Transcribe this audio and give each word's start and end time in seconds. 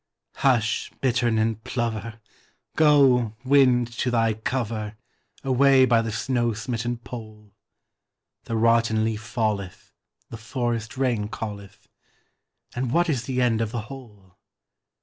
Hush, 0.37 0.91
bittern 0.99 1.37
and 1.37 1.63
plover! 1.63 2.19
Go, 2.75 3.35
wind, 3.45 3.85
to 3.99 4.09
thy 4.09 4.33
cover 4.33 4.97
Away 5.43 5.85
by 5.85 6.01
the 6.01 6.11
snow 6.11 6.53
smitten 6.53 6.97
Pole! 6.97 7.53
The 8.45 8.55
rotten 8.57 9.03
leaf 9.05 9.21
falleth, 9.21 9.93
the 10.31 10.37
forest 10.37 10.97
rain 10.97 11.27
calleth; 11.29 11.87
And 12.75 12.91
what 12.91 13.09
is 13.09 13.25
the 13.25 13.43
end 13.43 13.61
of 13.61 13.69
the 13.71 13.81
whole? 13.93 14.39